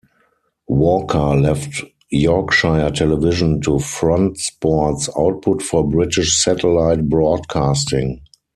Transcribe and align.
Walker 0.67 1.35
left 1.39 1.83
Yorkshire 2.09 2.89
Television 2.89 3.61
to 3.61 3.77
front 3.77 4.39
sports 4.39 5.07
output 5.15 5.61
for 5.61 5.87
British 5.87 6.41
Satellite 6.43 7.07
Broadcasting. 7.07 8.19